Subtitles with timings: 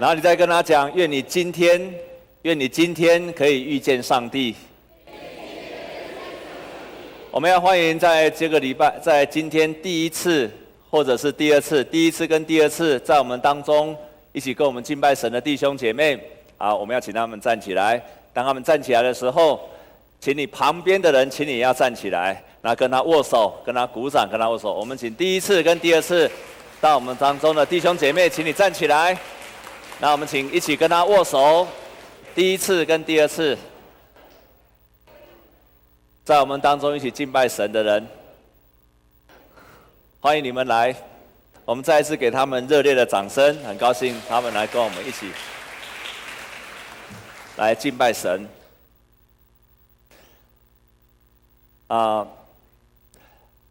[0.00, 1.78] 然后你再跟他讲，愿你今天，
[2.40, 4.54] 愿你今天可以遇见上帝。
[7.30, 10.50] 我们要欢迎在这个礼拜，在今天第一次
[10.88, 13.94] 或者是第二次，第一次跟第二次在我们当中
[14.32, 16.18] 一起跟我们敬拜神的弟兄姐妹，
[16.56, 18.02] 啊，我们要请他们站起来。
[18.32, 19.60] 当他们站起来的时候，
[20.18, 24.72] 请你旁边的人，请你要站起来，那跟他握手，跟他鼓掌，跟他握手。
[24.72, 26.30] 我们请第一次跟第二次
[26.80, 29.14] 到我们当中的弟兄姐妹，请你站起来。
[30.02, 31.68] 那我们请一起跟他握手。
[32.34, 33.56] 第一次跟第二次。
[36.24, 38.06] 在我们当中一起敬拜神的人，
[40.20, 40.94] 欢迎你们来。
[41.66, 45.30] 我们再一次给他们热烈的掌声，很高兴他们来跟我们一起
[47.56, 48.48] 来敬拜神。
[51.88, 52.26] 啊，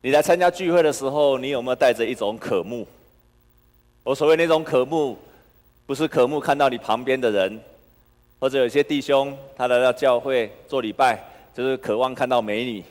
[0.02, 2.88] 你来参加聚会的时候，你有没有带着一种渴慕？
[4.04, 5.18] 我所谓那种渴慕，
[5.90, 7.60] 不是渴慕看到你旁边的人，
[8.40, 11.20] 或者有些弟兄他来到教会做礼拜。
[11.52, 12.84] 就是渴望看到美女，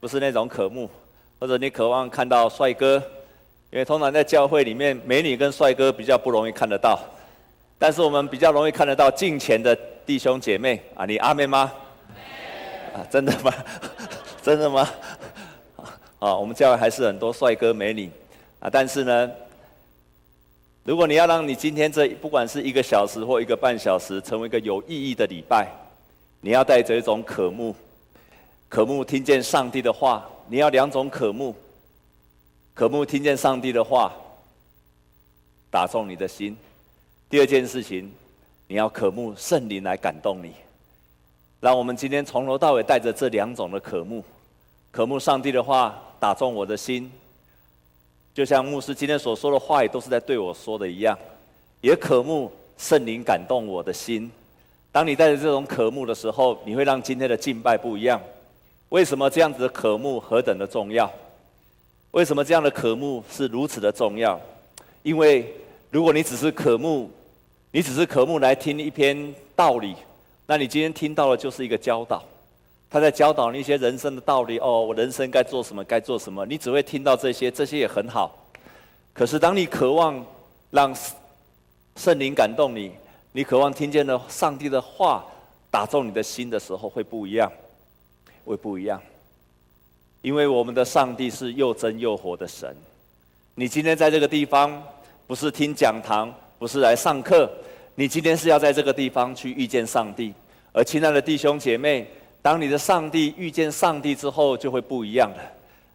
[0.00, 0.90] 不是那种渴慕，
[1.38, 3.00] 或者你渴望看到帅哥，
[3.70, 6.98] 因为通常在教会里面，美女跟帅哥比较不容易看得到，
[7.78, 9.72] 但是我们比较容易看得到近前的
[10.04, 11.72] 弟兄姐妹啊，你阿妹吗？
[12.92, 13.54] 啊，真的吗？
[14.42, 14.90] 真的吗？
[16.18, 18.10] 啊，我们教会还是很多帅哥美女
[18.58, 19.30] 啊，但是呢，
[20.84, 25.68] 如果你要让你今天这不管是一个小时或一个半小时成为一个有意义的礼拜，
[26.40, 27.74] 你要带着一种渴慕。
[28.68, 31.54] 渴慕听见上帝的话，你要两种渴慕。
[32.74, 34.12] 渴慕听见上帝的话，
[35.70, 36.56] 打中你的心。
[37.30, 38.10] 第二件事情，
[38.66, 40.52] 你要渴慕圣灵来感动你。
[41.60, 44.24] 让我们今天从头到尾带着这两种的渴慕，
[44.90, 47.12] 渴慕上帝的话打中我的心，
[48.34, 51.18] 就像牧师今天所说的话，也都是在对我说的一样。
[51.80, 54.30] 也渴慕圣灵感动我的心。
[54.90, 58.20] 当你带着这种渴慕的时候，你会让今天的敬拜不一样。
[58.88, 61.10] 为什么这样子的渴慕何等的重要？
[62.12, 64.38] 为什么这样的渴慕是如此的重要？
[65.02, 65.52] 因为
[65.90, 67.10] 如果你只是渴慕，
[67.70, 69.94] 你只是渴慕来听一篇道理，
[70.46, 72.22] 那你今天听到的就是一个教导，
[72.92, 74.58] 他在教导你一些人生的道理。
[74.58, 75.82] 哦，我人生该做什么？
[75.84, 76.44] 该做什么？
[76.44, 78.46] 你只会听到这些，这些也很好。
[79.14, 80.22] 可是当你渴望
[80.70, 80.94] 让
[81.96, 82.92] 圣灵感动你，
[83.32, 85.24] 你渴望听见了上帝的话
[85.70, 87.50] 打中你的心的时候，会不一样。
[88.44, 89.00] 会不一样，
[90.20, 92.76] 因为我们的上帝是又真又活的神。
[93.54, 94.82] 你今天在这个地方，
[95.28, 97.48] 不是听讲堂，不是来上课，
[97.94, 100.34] 你今天是要在这个地方去遇见上帝。
[100.72, 102.04] 而亲爱的弟兄姐妹，
[102.42, 105.36] 当你的上帝遇见上帝之后，就会不一样了。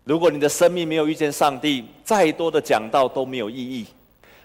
[0.05, 3.85] 如果你的生命没有遇见上帝，再多的讲道都没有意义；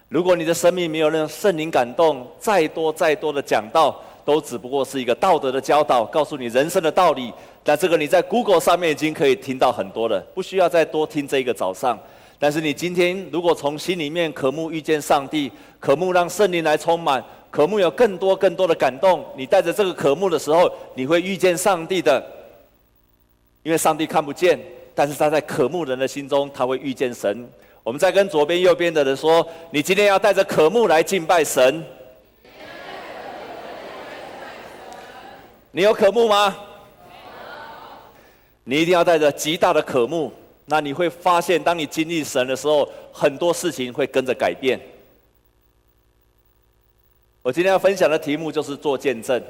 [0.08, 7.32] 如果你的生命没有让圣灵感动，再多再多的讲道，都只不过是一个道德的教导，告诉你人生的道理。
[7.62, 11.96] 但这个你在 Google 上面已经可以听到很多了，不需要再多听这一个早上。
[12.42, 22.20] 但是你今天如果从心里面渴慕遇见上帝，渴慕让圣灵来充满，渴慕有更多更多的感动，你带着这个渴慕的时候，你会遇见上帝的。
[23.62, 24.58] 因为上帝看不见，
[24.92, 27.48] 但是他在渴慕人的心中，他会遇见神。
[27.84, 31.84] 我们再跟左边右边的人说，你今天要带着渴慕来敬拜神。
[35.70, 36.56] 你有渴慕吗？
[38.64, 40.32] 你一定要带着极大的渴慕，
[40.64, 44.80] 那你会发现，当你经历神的时候，很多事情会跟着改变。
[47.42, 49.42] 我今天要分享的题目就是做见证。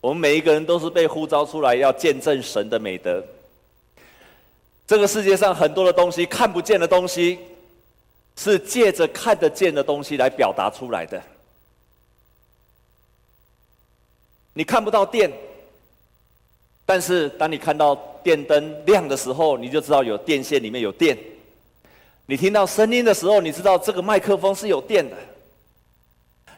[0.00, 3.24] 我们每一个人都是被呼召出来要见证神的美德。
[4.86, 7.38] 这个世界上很多的东西，看不见的东西，
[8.36, 11.22] 是借着看得见的东西来表达出来的。
[14.52, 15.32] 你看不到电。
[16.86, 21.16] 但是，当你看到电灯亮的时候，你就知道有电线里面有电。
[22.26, 25.16] 你听到声音的时候，你知道这个麦克风是有电的。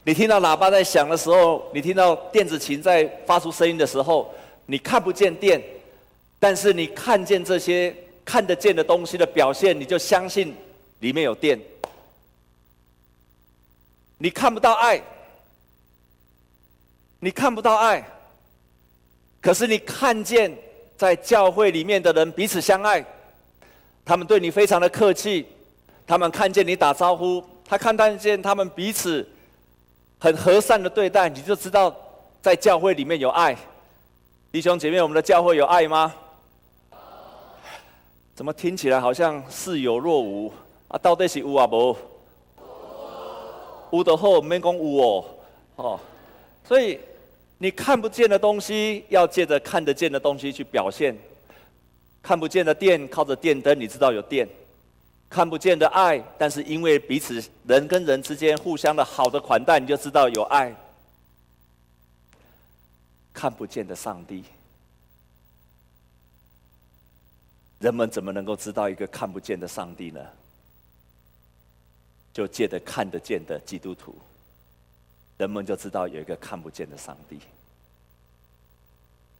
[0.04, 4.32] 你听到喇叭在响的时候，你听到电子琴在发出声音的时候，
[4.66, 5.62] 你看不见电，
[6.38, 7.94] 但是你看见这些
[8.24, 10.54] 看得见的东西的表现，你就相信
[11.00, 11.60] 里面有电。
[14.18, 15.00] 你看不到爱，
[17.20, 18.04] 你看不到爱。
[19.46, 20.52] 可是你看见
[20.96, 23.04] 在教会里面的人彼此相爱，
[24.04, 25.46] 他们对你非常的客气，
[26.04, 29.24] 他们看见你打招呼，他看到见他们彼此
[30.18, 31.94] 很和善的对待，你就知道
[32.42, 33.56] 在教会里面有爱。
[34.50, 36.12] 弟兄姐妹，我们的教会有爱吗？
[38.34, 40.52] 怎么听起来好像似有若无
[40.88, 40.98] 啊？
[40.98, 41.96] 到底是有啊无？
[43.92, 45.24] 有的好，免讲有哦。
[45.76, 46.00] 哦，
[46.66, 46.98] 所以
[47.58, 51.16] 你看不见的东西，要借着看得见的东西去表现。
[52.22, 54.46] 看不见的电，靠着电灯，你知道有电；
[55.30, 60.74] 看不见的爱，但是因为彼此人跟人之间互相的好的款待，你就知道有爱。
[63.32, 64.44] 看不见的上帝，
[67.78, 70.20] 人们怎么能够知道一个看不见的上帝呢？
[72.32, 74.14] 就借着看得见的基督徒，
[75.36, 77.38] 人们就知道有一个看不见的上帝。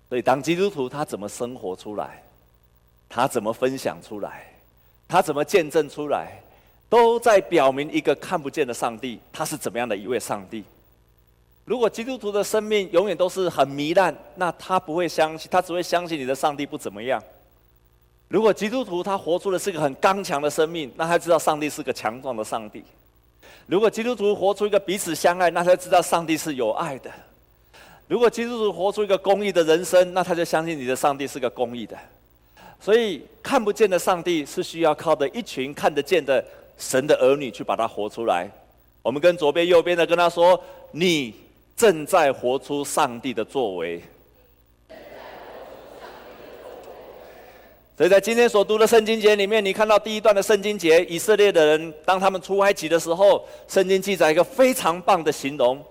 [0.09, 2.23] 所以，当基督徒他怎么生活出来，
[3.09, 4.53] 他怎么分享出来，
[5.09, 6.41] 他怎么见证出来，
[6.89, 10.65] 都在表明一个看不见的上帝，他是怎么样的一位上帝。
[11.65, 17.21] 如果基督徒的生命永远都是很糜烂，那他不会相信，他只会相信你的上帝不怎么样。
[18.29, 22.85] 如果基督徒他活出的是个很刚强的生命，那他知道上帝是个强壮的上帝。
[23.67, 27.11] 如果基督徒活出一个彼此相爱，那他知道上帝是有爱的。
[28.09, 31.97] 如果基督徒活出一个公义的人生，那他就相信你的上帝是个公义的。
[32.81, 36.45] 所以看不见的上帝是需要靠着一群看得见的
[36.79, 38.49] 神的儿女去把它活出来。
[39.03, 40.61] 我们跟左边右边的跟他说
[40.93, 41.35] ：“你。”
[41.77, 44.03] 正在活出上帝的作为，
[47.97, 55.83] 所以在今天所读的圣经节里面，你看到第一段的圣经节，以色列的人当他们出埃及的时候，圣经记载一个非常棒的形容，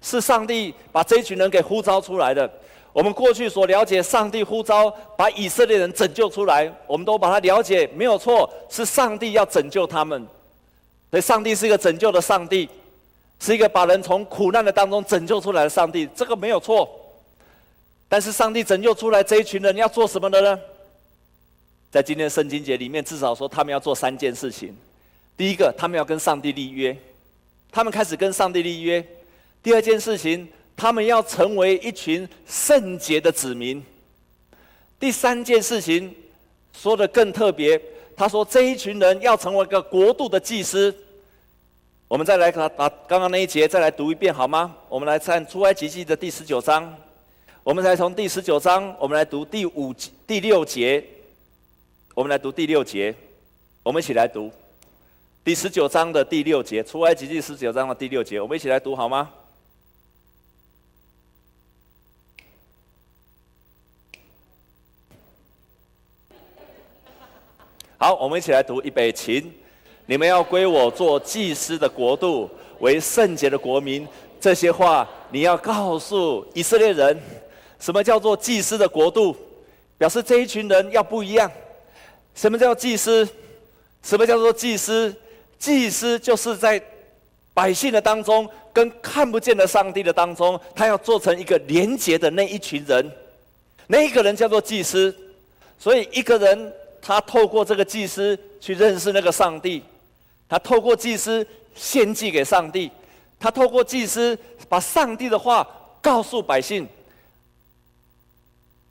[0.00, 2.48] 是上帝把这群人给呼召出来的。
[2.92, 10.24] 我们过去所了解，上帝呼召把以色列人拯救出来，我们都把它了解没有错，是上帝要拯救他们，
[11.10, 12.68] 所以上帝是一个拯救的上帝。
[13.38, 16.88] 是一个把人从苦难的当中拯救出来的上帝，这个没有错。
[18.08, 20.58] 但是上帝拯救出来这一群人要做什么的呢？
[21.96, 24.76] 在今天的圣经节里面，至少说他们要做三件事情。
[25.34, 26.94] 第一个，他们要跟上帝立约，
[27.72, 29.02] 他们开始跟上帝立约。
[29.62, 30.46] 第二件事情，
[30.76, 33.82] 他们要成为一群圣洁的子民。
[35.00, 36.14] 第三件事情
[36.74, 37.80] 说得更特别，
[38.14, 40.94] 他说这一群人要成为一个国度的祭司。
[42.08, 44.76] 我们再来把把刚刚那一节再来读一遍好吗？
[44.90, 46.94] 我们来看出埃及记的第十九章，
[47.64, 49.94] 我们再从第十九章，我们来读第五、
[50.26, 51.02] 第六节。
[52.16, 53.14] 我们来读第六节，
[53.82, 54.50] 我们一起来读
[55.44, 59.30] 第十九章的第六节，出埃及记十九章的第六节，我们一起来读好吗？
[67.98, 69.52] 好，我们一起来读，预备起。
[70.06, 72.48] 你们要归我做祭司的国度，
[72.78, 74.08] 为圣洁的国民。
[74.40, 77.20] 这些话你要告诉以色列人。
[77.78, 79.36] 什么叫做祭司的国度？
[79.98, 81.52] 表示这一群人要不一样。
[82.36, 83.28] 什么叫祭司？
[84.02, 85.12] 什么叫做祭司？
[85.58, 86.80] 祭司就是在
[87.54, 93.10] 百姓的当中，跟看不见的上帝的当中，他要做成一个连结的那一群人。
[93.86, 95.12] 那一个人叫做祭司。
[95.78, 96.72] 所以一个人
[97.02, 99.82] 他透过这个祭司去认识那个上帝。
[100.48, 101.44] 他透过祭司
[101.74, 102.90] 献祭给上帝，
[103.40, 104.38] 他透过祭司
[104.68, 105.66] 把上帝的话
[106.00, 106.86] 告诉百姓。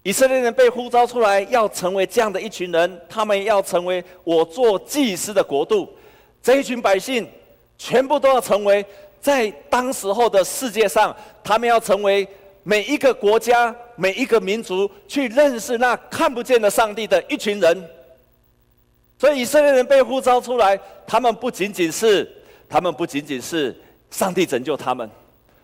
[0.05, 5.91] 以色列人被呼召出来，要成为这样的一群人，他们要成为我做祭司的国度。
[6.43, 7.27] 这一群百姓
[7.75, 8.85] 全部都要成为
[9.19, 12.27] 在当时候的世界上，他们要成为
[12.61, 17.89] 每一个国家、每一个民族去认识那看不见的上帝的一群人。
[19.17, 22.31] 所以以色列人被呼召出来，他们不仅仅是，
[22.69, 23.75] 他们不仅仅是
[24.11, 25.09] 上帝拯救他们，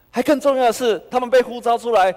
[0.09, 2.11] 还更重要的是，他们被呼召出来，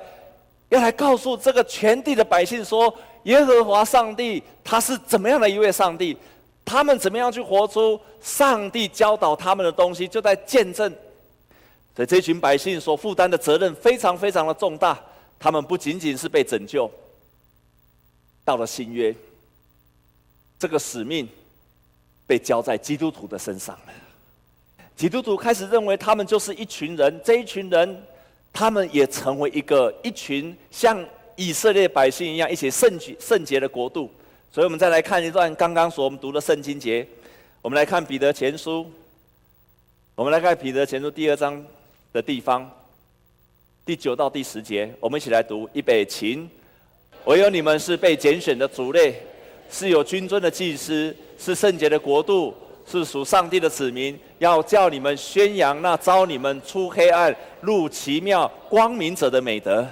[0.71, 2.93] 要来告诉这个全地的百姓说，
[3.25, 6.17] 耶和华上帝他是怎么样的一位上帝，
[6.65, 10.93] 他们怎么样去活出上帝教导他们的东西，就在见证。
[11.95, 14.99] 所以这群百姓所负担的责任非常非常的重大，
[15.39, 16.91] 他们不仅仅是被拯救，
[18.45, 19.15] 到了新约。
[20.59, 21.29] 这个使命
[22.27, 23.93] 被交在基督徒的身上了。
[24.97, 28.03] 基督徒开始认为他们就是一群人，这一群人，
[28.55, 31.05] 他们也成为一个一群像
[31.37, 34.11] 以色列百姓一样一起圣洁圣洁的国度。
[34.51, 37.07] 所以，我们再来看一段刚刚所我们读的圣经节。
[37.61, 38.87] 我们来看彼得前书，
[40.15, 41.63] 我们来看彼得前书第二章
[42.13, 42.71] 的地方，
[43.85, 45.69] 第九到第十节，我们一起来读。
[45.73, 46.49] 预备起，
[47.25, 49.15] 唯有你们是被拣选的族类。
[49.71, 52.55] 是有君尊的祭司，是圣洁的国度，
[52.87, 54.19] 是属上帝的子民。
[54.39, 59.87] 要叫你们宣扬那召你们出黑暗入奇妙光明者的美德。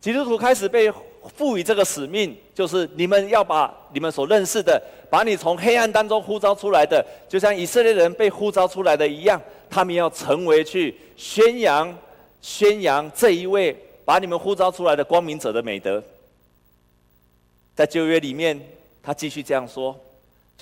[0.00, 0.92] 基督徒开始被
[1.36, 9.40] 赋予这个使命，就是你们要把你们所认识的，把你从黑暗当中呼召出来的，就像以色列人被呼召出来的一样，
[9.70, 11.96] 他们要成为去宣扬
[12.42, 16.02] 宣扬这一位把你们呼召出来的光明者的美德。
[17.74, 18.60] 在旧约里面，
[19.02, 19.98] 他继续这样说：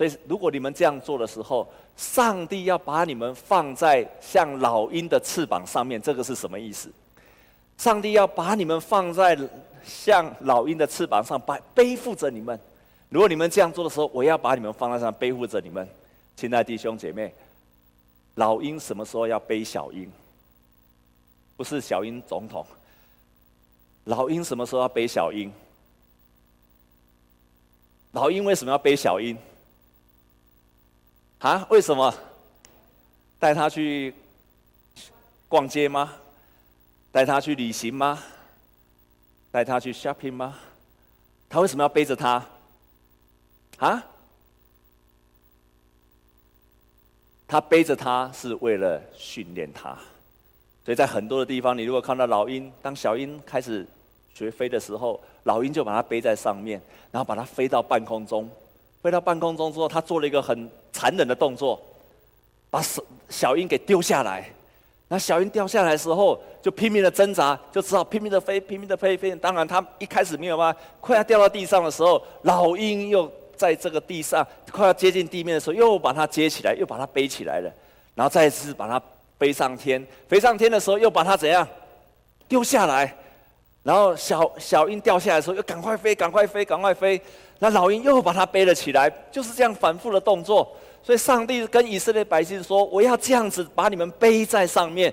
[0.02, 1.64] 所以，如果你们这样做的时候，
[1.96, 6.90] 上帝要把你们放在像老鹰的翅膀上面，这个是什么意思？
[7.78, 9.38] 上帝要把你们放在
[9.84, 12.58] 像老鹰的翅膀上，把背负着你们。
[13.10, 15.88] 如果你们这样做的时候，我要把你们放在上，背负着你们。
[16.34, 17.32] 亲爱的弟兄姐妹，
[18.34, 20.10] 老鹰什么时候要背小鹰？
[21.56, 22.66] 不是小鹰总统。
[24.06, 25.52] 老鹰什么时候要背小鹰？
[28.10, 29.38] 老鹰为什么要背小鹰？
[31.42, 31.66] 啊？
[31.70, 32.14] 为什么？
[33.40, 34.14] 带他去
[35.48, 36.12] 逛街吗？
[37.10, 38.22] 带他去旅行吗？
[39.50, 40.56] 带他去 shopping 吗？
[41.48, 42.46] 他为什么要背着他？
[43.78, 44.06] 啊？
[47.48, 49.98] 他背着他是为了训练他，
[50.84, 53.84] 所以在很多的地方，你如果看到老鹰，当小鹰开始
[54.32, 56.80] 学飞的时候，老鹰就把它背在上面，
[57.10, 58.48] 然后把它飞到半空中。
[59.02, 60.70] 飞到半空中之后，他做了一个很
[61.02, 61.80] 残忍的动作，
[62.70, 64.48] 把小小鹰给丢下来。
[65.08, 69.34] 那小鹰掉下来的时候，就拼命的挣扎，就只好拼命的飞，拼命的飞飞。
[69.34, 77.72] 当然，他一开始没有办法，快要掉到地上的时候，老鹰又在这个地上快要接近地面的时候，又把它接起来，又把它背起来了，
[78.14, 79.02] 然后再次把它
[79.40, 80.06] 飞上天。
[80.28, 81.66] 飞上天的时候，又把它怎样
[82.46, 83.12] 丢下来？
[83.82, 87.20] 然后小小鹰掉下来的时候，又赶快飞，赶快飞，赶快飞。
[87.58, 90.74] 那老鹰又把它背了起来，就是这样反复的动作。
[91.02, 95.12] 所以上帝跟以色列百姓说：“我要这样子把你们背在上面。”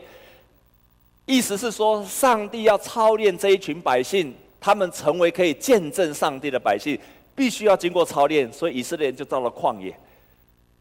[1.26, 7.00] 意思是说，上帝要操练这一群百姓，他们成为可以见证上帝的百姓，
[7.36, 8.52] 必须要经过操练。
[8.52, 9.96] 所以以色列人就到了旷野。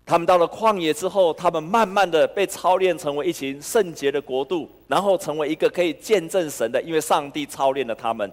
[0.06, 8.30] 他们到了旷野之后，他们慢慢的被操练成为一群圣洁的国度，然后成为一个可以见证神的，因为上帝操练了他们。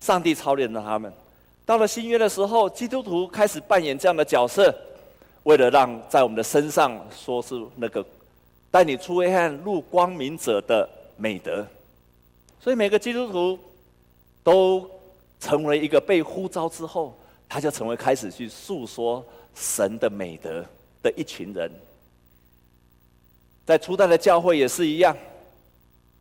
[0.00, 1.12] 上帝操练了他们。
[1.64, 4.74] 到了新约的时候，基督徒开始扮演这样的角色。
[5.44, 8.04] 为了让在我们的身上说是那个
[8.70, 11.66] 带你出黑暗入光明者的美德，
[12.60, 13.58] 所以每个基督徒
[14.42, 14.88] 都
[15.40, 17.18] 成为一个被呼召之后，
[17.48, 20.64] 他就成为开始去诉说神的美德
[21.02, 21.70] 的一群人。
[23.66, 25.16] 在初代的教会也是一样，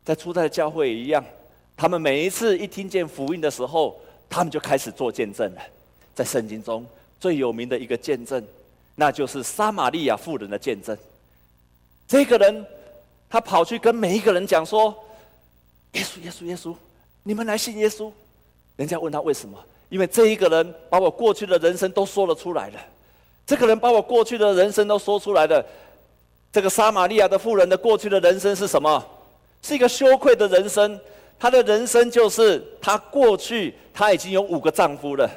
[0.03, 1.23] 在初代的教会也一样，
[1.77, 3.99] 他们每一次一听见福音的时候，
[4.29, 5.61] 他们就开始做见证了。
[6.13, 6.85] 在圣经中
[7.19, 8.43] 最有名的一个见证。
[9.01, 10.95] 那就是撒玛利亚妇人的见证。
[12.07, 12.63] 这个人，
[13.27, 14.93] 他跑去跟每一个人讲说
[15.93, 16.75] ：“耶稣，耶稣，耶稣，
[17.23, 18.11] 你们来信耶稣。”
[18.77, 19.57] 人家问他为什么？
[19.89, 22.79] 因为这一个人把我过去的人生都说了出来了。
[23.43, 25.65] 这个人把我过去的人生都说出来了。
[26.53, 29.03] 这个撒玛利亚的妇人的过去的人生是什么？
[29.63, 30.99] 是一个羞愧的人生。
[31.39, 35.27] 她的人生就是她过去她已经有五个丈夫了。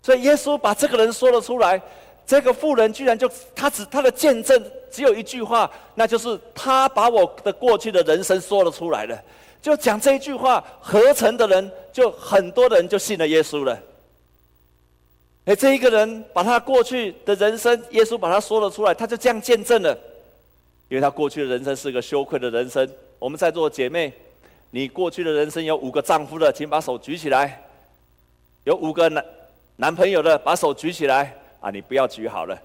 [0.00, 1.78] 所以耶稣把这个人说了出来。
[2.26, 9.22] 这个妇人居然就他只他的见证只有一句话，那就是他把我的过去的人生说了出来了，
[9.62, 13.78] 就讲这一句话，合成的人就很多人就信了耶稣了。
[15.44, 19.96] 哎，这一个人把他过去的人生，耶稣把他说了出来，他就这样见证了，
[20.88, 22.88] 因为他过去的人生是个羞愧的人生。
[23.20, 24.12] 我们在座的姐妹，
[24.70, 27.48] 你过去的人生有五个丈夫的，请把手举起来；
[28.64, 29.24] 有五个男
[29.76, 31.32] 男朋友的，把手举起来。
[31.60, 32.56] 啊，你不要举好了，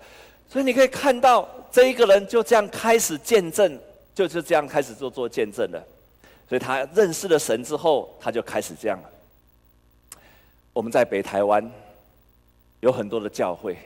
[0.49, 3.79] 所以你可以看到这一个人就这样开始见证，
[4.13, 5.83] 就是这样开始做做见证了。
[6.47, 9.09] 所以他认识了神之后，他就开始这样了。
[10.73, 11.69] 我们在北台湾
[12.81, 13.77] 有很多的教会，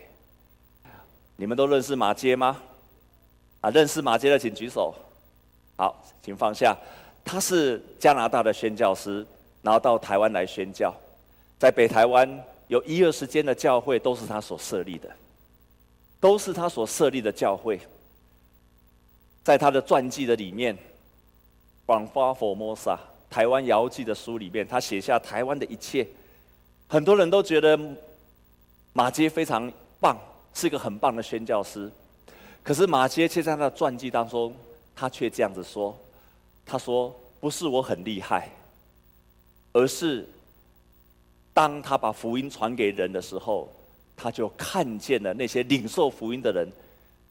[1.35, 2.59] 你们都认识马街吗？
[3.61, 4.93] 啊，认识马街的请举手。
[5.77, 6.75] 好，请放下。
[7.23, 9.25] 他是加拿大的宣教师，
[9.61, 10.93] 然后到台湾来宣教，
[11.59, 12.43] 在北台湾。
[12.67, 15.09] 有一二十间的教会都是他所设立的，
[16.19, 17.79] 都是他所设立的教会。
[19.43, 20.75] 在他的传记的里面，
[21.85, 22.95] 《广发佛摩萨》
[23.29, 26.07] 台湾遥记的书里面，他写下台湾的一切。
[26.87, 27.79] 很多人都觉得
[28.93, 30.17] 马偕非常棒，
[30.53, 31.91] 是一个很棒的宣教师。
[32.63, 34.55] 可是马偕却在他的传记当中，
[34.95, 35.95] 他却这样子说
[36.65, 38.49] ：“他说不是我很厉害，
[39.73, 40.27] 而是。”
[41.55, 43.71] 当他把福音传给人的时候，
[44.13, 46.67] 他就看见了那些领受福音的人，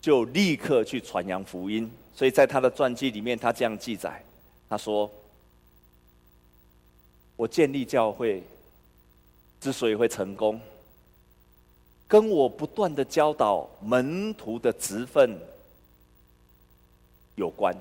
[0.00, 1.90] 就立刻去传扬福音。
[2.14, 4.24] 所以在他的传记里面，他这样记载：
[4.66, 5.10] 他说，
[7.36, 8.42] 我建立教会
[9.60, 10.58] 之所以会成功，
[12.08, 15.38] 跟我不断的教导门徒的职分
[17.34, 17.76] 有关。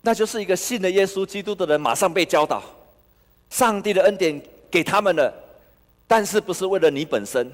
[0.00, 2.62] 那就是一个信了耶稣基督的人马上被教导，
[3.50, 5.32] 上帝的恩典给他们了，
[6.06, 7.50] 但是不是为了你本身，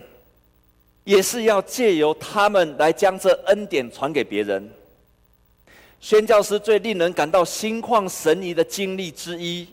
[1.05, 4.71] 也是要借由他们来将这恩典传给别人。
[6.01, 9.69] 宣教师最令人感到心旷神怡的经历之一，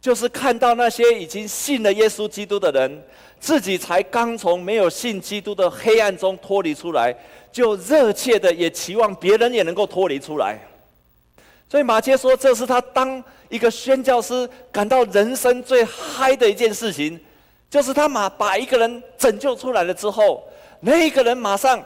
[0.00, 3.02] 就是看到那些已经信了耶稣基督的人，
[3.40, 7.12] 自己才刚从没有信基督的黑暗中脱离出来，
[7.50, 10.60] 就热切的也期望别人也能够脱离出来。
[11.68, 17.20] 所以马偕说，这是他当一个宣教师感到人生最嗨的一件事情，
[17.68, 20.42] 就是他马把一个人拯救出来了之后，
[20.80, 21.84] 那一个人马上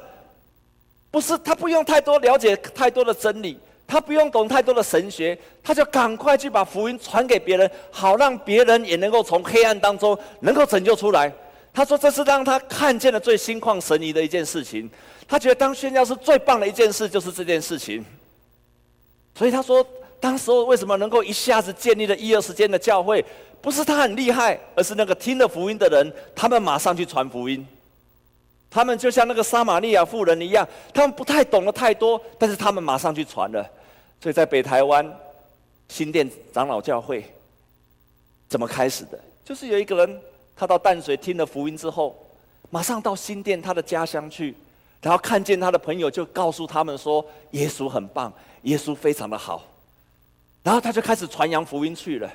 [1.10, 11.32] 不是他不用太多了解太多的真理，他不用懂太多的神学，他就赶快去把福音传给别人，好让别人也能够从黑暗当中能够拯救出来。
[11.74, 14.88] 他说，这是让他看见了最心旷神怡的一件事情。
[15.26, 18.04] 他觉得当宣教师最棒的一件事就是这件事情。
[19.34, 19.84] 所以他说，
[20.20, 23.24] 当时候为什么能够一下子建立了一二十间的教会？
[23.60, 27.64] 不是他很厉害，而是那个听了福音的人，他们马上去传福音。
[28.68, 33.64] 他们就像那个撒玛利亚妇人一样，他们不太懂得太多，但是他们马上去传了。
[34.20, 35.08] 所以在北台湾
[35.88, 37.24] 新店长老教会
[38.48, 39.18] 怎么开始的？
[39.44, 40.20] 就是有一个人，
[40.56, 42.16] 他到淡水听了福音之后，
[42.70, 44.54] 马上到新店他的家乡去，
[45.02, 48.32] 然后看见他的朋友，就告诉他们说：耶稣很棒。
[48.62, 49.64] 耶稣非常的好，
[50.62, 52.30] 然后他就开始传扬福音去了，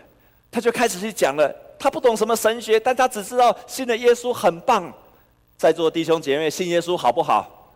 [0.52, 1.54] 他就开始去讲了。
[1.80, 4.92] 他不懂什么神学，但他只知道信了耶稣很棒。
[5.58, 7.72] 在座弟兄姐妹，信耶稣好不好？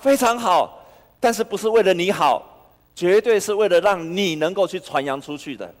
[0.00, 0.84] 非常好，
[1.20, 2.42] 但是不是为了你好，
[2.94, 5.72] 绝对是为了让你能够去传扬出去的。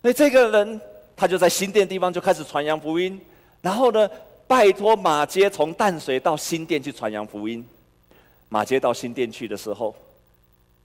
[0.00, 0.80] 所以这个人
[1.16, 3.20] 他就在新店地方就开始传扬福音，
[3.60, 4.08] 然后呢，
[4.46, 7.66] 拜托马街从淡水到新店去传扬福音。
[8.48, 9.94] 马街到新店去的时候。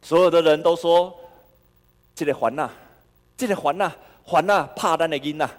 [0.02, 1.14] 所有的人都说
[2.16, 2.70] ：“这个还呐，
[3.38, 3.92] 这个还呐，
[4.24, 5.50] 还呐，怕咱的囡呐。”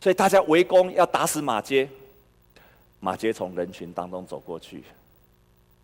[0.00, 1.88] 所以大家围攻，要打死马杰。
[3.00, 4.82] 马杰从人群当中走过去，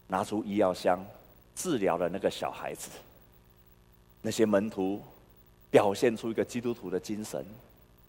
[0.07, 1.05] 拿出医药箱，
[1.55, 2.89] 治疗了那个小孩子。
[4.23, 5.01] 那些门徒
[5.71, 7.45] 表现出一个基督徒的精神，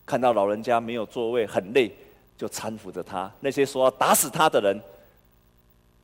[0.06, 1.92] 看到老人家没有座位，很累，
[2.38, 3.32] 就搀扶着他。
[3.42, 4.80] 那些说打死他的人，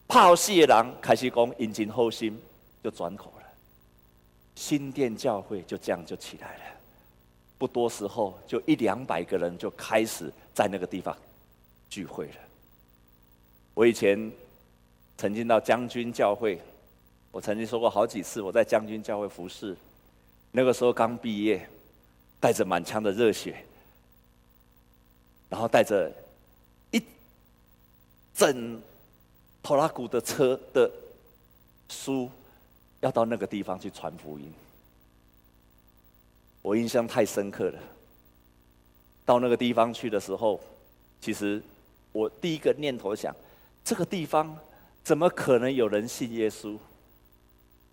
[0.08, 2.40] 怕戏的人开始讲引尽后心，
[2.84, 3.32] 就转口。
[4.60, 6.64] 新店教会就这样就起来了，
[7.58, 11.18] 不多时候就一两百个人就开始在那个地方
[11.90, 12.36] 聚会了。
[13.74, 14.30] 我以前
[15.18, 16.60] 曾经到将军教会，
[17.32, 19.74] 我曾经说过好几次我在将军教会服侍，
[20.52, 21.66] 那个时候刚毕业，
[22.42, 23.64] 带着满腔的热血，
[25.48, 26.12] 然后带着
[26.92, 27.02] 一
[28.34, 28.82] 整
[29.64, 30.92] 拖拉库的车的
[31.88, 32.30] 书。
[33.02, 34.52] 要到那个地方去传福音，
[36.62, 37.80] 我印象太深刻了。
[39.26, 40.60] 到那个地方去的时候，
[41.22, 41.62] 其实
[42.12, 43.34] 我第一个念头想：
[43.84, 44.58] 这个地方
[45.04, 46.78] 怎么可能有人信耶稣？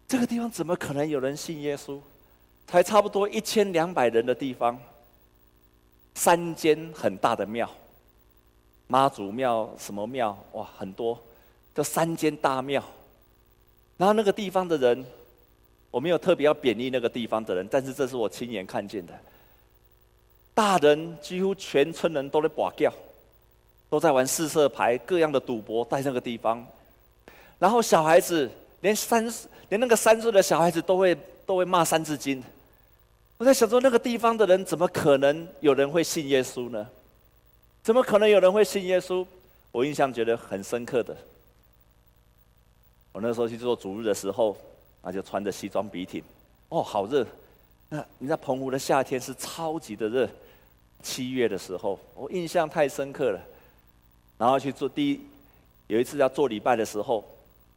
[0.09, 2.01] 这个地方怎么可能有人信耶稣？
[2.67, 4.77] 才差不多一千两百人的地方，
[6.15, 7.71] 三间很大的庙，
[8.89, 10.37] 妈祖庙什么庙？
[10.53, 11.23] 哇，很多，
[11.75, 12.83] 这三间大庙。
[13.97, 15.05] 然后那个地方的人，
[15.91, 19.15] 我没有特别要贬义那个地方的人，但是这是我亲眼看见的。
[20.53, 22.91] 大人几乎全村人都在跋筊，
[23.89, 26.67] 都在玩四色牌，各样的赌博在那个地方。
[27.59, 29.33] 然后小孩子连三
[29.69, 32.43] 连那个三岁的小孩子都会都会骂三字经。
[33.39, 36.87] 我在想说，那个地方的人怎么可能有人会信耶稣呢？
[37.83, 39.27] 怎么可能有人会信耶稣？
[39.73, 41.15] 我印象觉得很深刻的。
[43.17, 44.55] 我那时候去做主日的时候，
[45.01, 46.23] 那就穿着西装笔挺，
[46.69, 47.27] 哦，好热！
[47.89, 50.29] 那你在澎湖的夏天是超级的热，
[51.03, 53.41] 七月的时候，我印象太深刻了。
[54.37, 55.21] 然后去做第一，
[55.87, 57.25] 有一次要做礼拜的时候，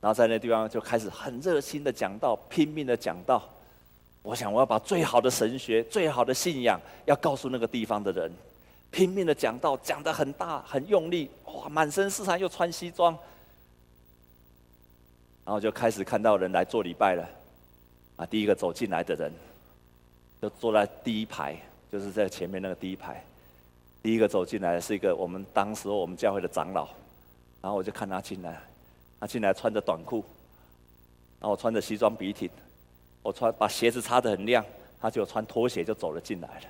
[0.02, 3.41] 然后在那地方就开始很热心的讲道，拼命的讲道。
[4.21, 8.30] 我想我要把最好的神学、最好的信仰要告诉那个地方的人，
[8.91, 13.17] 拼命的讲道，讲得很大很用力，哇，满身是汗又穿西装。
[15.49, 17.27] 然后就开始看到人来做礼拜了，
[18.17, 19.31] 啊，第一个走进来的人，
[20.39, 21.57] 就坐在第一排，
[21.91, 23.19] 就是在前面那个第一排。
[24.03, 26.88] 第一个走进来的是一个我们当时我们教会的长老，
[27.63, 28.62] 然后我就看他进来，
[29.19, 30.23] 他进来穿着短裤，
[31.39, 32.47] 然后我穿着西装笔挺，
[33.23, 34.63] 我穿把鞋子擦得很亮，
[35.01, 36.65] 他就穿拖鞋就走了进来了。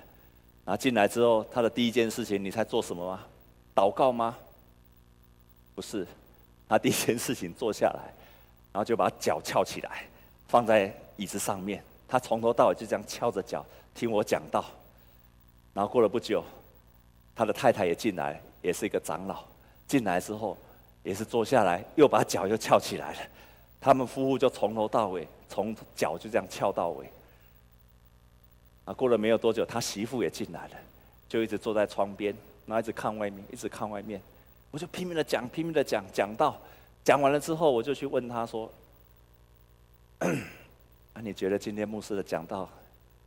[0.64, 3.20] 然后进来之后，他的第一件事情，你猜做什么吗？
[3.76, 4.38] 祷告吗？
[5.74, 6.06] 不是，
[6.66, 8.14] 他第一件事情坐下来。
[8.72, 10.04] 然后就把脚翘起来，
[10.48, 14.64] 放在椅子上面，他从头到尾就这样翘着脚听我讲道。
[15.72, 16.44] 然后过了不久，
[17.34, 19.44] 他的太太也进来，也是一个长老。
[19.86, 20.56] 进来之后，
[21.02, 23.18] 也是坐下来，又把脚又翘起来了。
[23.80, 27.10] 他们夫妇就从头到尾，从脚就这样翘到尾。
[28.84, 30.76] 啊，过了没有多久，他媳妇也进来了，
[31.28, 32.34] 就一直坐在窗边，
[32.66, 34.20] 然后一直看外面，一直看外面。
[34.70, 36.56] 我就拼命的讲，拼命的讲，讲到
[37.04, 38.70] 讲完了之后，我就去问他说
[40.20, 42.68] ：“啊，你觉得今天牧师的讲道，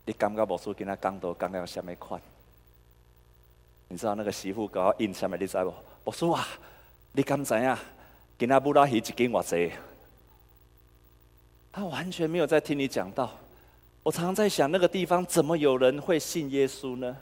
[0.06, 2.22] 你刚刚牧师跟他讲道刚刚有什么款？”
[3.90, 5.38] 你知道那个媳妇搞印什么？
[5.38, 5.74] 你知道不？
[6.06, 6.48] 牧师啊，
[7.12, 7.78] 你敢知影？
[8.38, 9.72] 今仔母老鱼一斤偌济？
[11.72, 13.32] 他完全没有在听你讲道。
[14.04, 17.16] 我常常在想，那个地方怎么有人会信耶稣呢？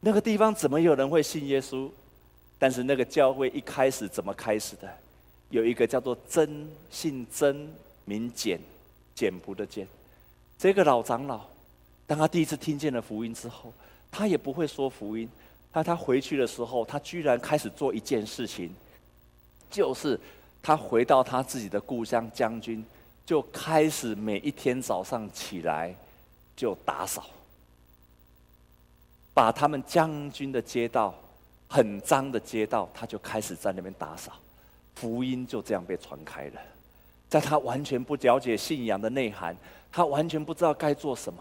[0.00, 1.90] 那个地方怎么有人会信耶稣？
[2.58, 4.88] 但是那个教会一开始怎么开始的？
[5.50, 7.68] 有一个叫做曾，姓曾，
[8.04, 8.60] 名简，
[9.14, 9.86] 简朴的简。
[10.58, 11.46] 这个老长老，
[12.06, 13.72] 当他第一次听见了福音之后，
[14.10, 15.28] 他也不会说福音。
[15.70, 18.74] 但他回去的时候，他居然开始做一件事情，
[19.70, 20.18] 就是
[20.62, 22.84] 他回到他自己的故乡将军，
[23.24, 25.94] 就开始每一天早上起来
[26.56, 27.26] 就打扫，
[29.34, 31.14] 把他们将军的街道
[31.68, 34.32] 很脏的街道，他就开始在那边打扫，
[34.98, 36.60] 福音就这样被传开了。
[37.28, 39.56] 在他完全不了解信仰的内涵，
[39.92, 41.40] 他完全不知道该做什么。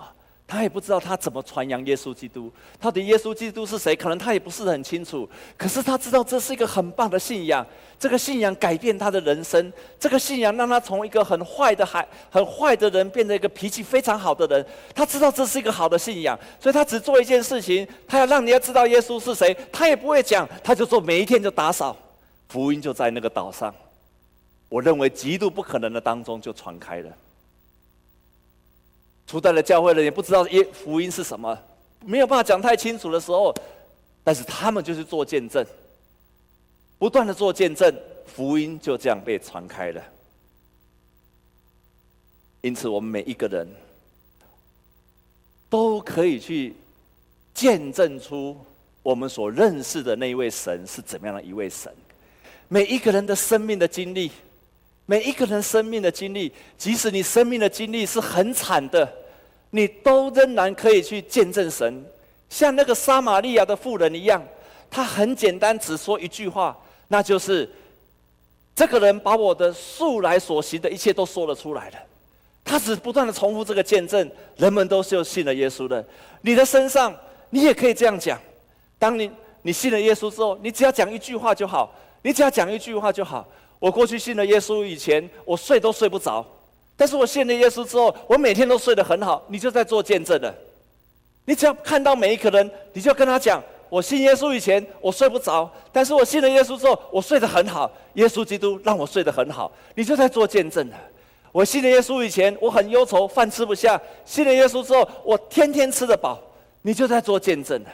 [0.49, 3.93] 他也不知道他怎么传扬耶稣基督，到底耶稣基督是谁？
[3.93, 5.27] 可能他也不是很清楚。
[5.57, 7.65] 可是他知道这是一个很棒的信仰，
[7.99, 14.65] 这个信仰改变他的人生，这个信仰让他从一个很坏的孩、很坏的人变成一个脾气非常好的人。
[14.95, 19.53] 他知道这是一个好的信仰，所以他只做一件事情，他要让你要知道耶稣是谁。
[19.69, 21.93] 他也不会讲，他就做每一天就打扫，
[22.49, 23.73] 福音就在那个岛上。
[24.69, 27.17] 我认为极度不可能的当中就传开了。
[29.25, 31.57] 初代的教会人也不知道耶福音是什么，
[32.05, 33.53] 没有办法讲太清楚的时候，
[34.23, 35.65] 但是他们就是做见证，
[36.97, 37.93] 不断的做见证，
[38.25, 40.03] 福音就这样被传开了。
[42.62, 43.67] 因此，我们每一个人
[45.69, 46.75] 都可以去
[47.53, 48.57] 见证出
[49.01, 51.93] 我们所认识的那一位神是怎么样的一位神。
[52.67, 54.32] 每一个人的生命的经历。
[55.10, 59.10] 每一个人生命的经历，即使你生命的经历是很惨的，
[59.69, 62.06] 你都仍然可以去见证神，
[62.49, 64.45] 像那个撒玛利亚的妇人一样，
[64.91, 66.77] 他很简单，只说一句话，
[67.08, 67.69] 那就是：
[68.75, 71.95] 这个人把我的素来所行的一切都说了出来了。
[72.65, 76.06] 他只不断的重复这个见证，人们都就信了耶稣的。
[76.41, 77.15] 你的身上，
[77.49, 78.38] 你也可以这样讲：
[78.99, 83.47] 当你你信了耶稣之后，你只要讲一句话就好，你只要讲一句话就好。
[83.80, 86.45] 我过去信了耶稣以前，我睡都睡不着，
[86.95, 89.43] 但是我信了耶稣之后，我每天都睡得很好。
[89.49, 90.53] 你就在做见证了。
[91.45, 97.89] 你只要看到每一个人，你就跟他讲：我信耶稣以前，我睡不着，但是我信了耶稣之后，我睡得很好。
[98.15, 100.95] 耶稣基督让我睡得很好，你就在做见证了。
[101.51, 106.41] 我信了耶稣以前，我很忧愁，饭吃不下；信了耶稣之后，我天天吃得饱。
[106.82, 107.89] 你就在做见证了。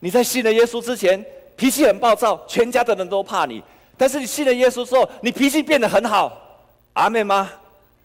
[0.00, 1.24] 你在信了耶稣之前，
[1.56, 3.62] 脾气很暴躁，全家的人都怕你。
[3.96, 6.30] 但是你信了耶稣之后，你脾气变得很好，
[6.92, 7.50] 阿妹吗？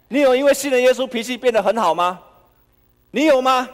[0.07, 2.19] 你有因为信了耶稣脾气变得很好吗？
[3.11, 3.67] 你有吗？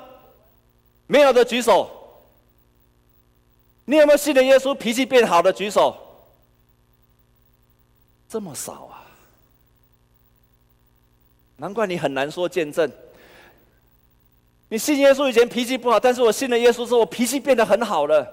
[1.06, 1.92] 没有的举手。
[3.86, 5.96] 你有没有信了耶稣脾气变好的举手？
[8.28, 9.06] 这么少啊！
[11.56, 12.92] 难怪你很难说见证。
[14.70, 18.28] 你信耶稣以前脾气不好，但是我信了耶稣之后，我脾气变得很好了。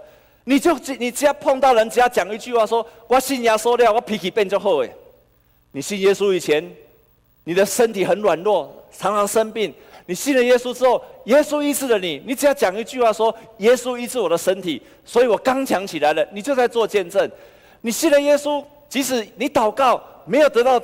[0.44, 4.90] 你就你只要碰到人，只要讲一句话说，我信耶稣了，我脾气变就好诶。
[5.72, 6.70] 你信耶稣以前，
[7.44, 9.72] 你的身体很软弱，常常生病。
[10.07, 12.22] 你信了耶稣之后，耶稣医治了你。
[12.26, 16.26] 你只要讲一句话说，耶稣医治我的身体，所以我刚强起来了。
[16.30, 17.30] 你就在做见证。
[17.80, 20.78] 你信了耶稣，即使你祷告没有得到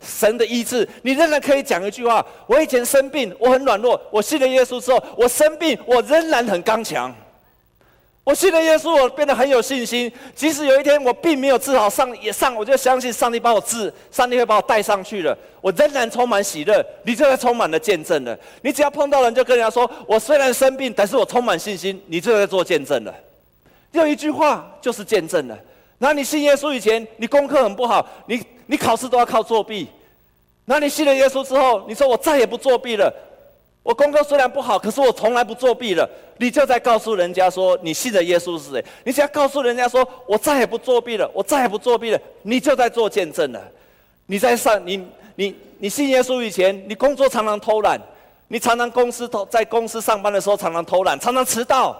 [0.00, 4.00] 神的医治，你仍然可以讲一句话：我以前生病，我很软弱。
[4.10, 7.14] 我信了耶稣之后，我生病，我仍然很刚强。
[8.26, 10.10] 我信了耶稣，我变得很有信心。
[10.34, 15.38] 即使有一天我并没有治好，上也上，我就相信上帝帮我治，上帝会把我带上去了。
[15.60, 18.36] 我仍然充满喜乐，你就在充满了见证了。
[18.62, 23.14] 你只要碰到人，就跟人家说：“我虽然生病，但是我充满信心。”你就在做见证了。
[23.92, 25.56] 有一句话就是见证了。
[25.98, 29.86] 那你信耶稣以前，你功课很不好，你你考试都要靠作弊。
[30.64, 33.08] 那你信了耶稣之后，你说我再也不作弊了。
[33.86, 36.10] 我功课虽然不好，可是我从来不作弊了。
[36.38, 38.84] 你就在告诉人家说，你信的耶稣是谁？
[39.04, 43.62] 你只要告诉人家说，我再也不作弊了，我再也不作弊了，你就在做见证了。
[44.26, 47.96] 你在上，你你你信耶稣以前，你工作常常偷懒，
[48.48, 51.96] 你常常公司偷在公司上班的时候常常偷懒，常常迟到。